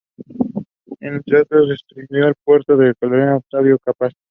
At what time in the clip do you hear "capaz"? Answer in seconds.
3.83-4.11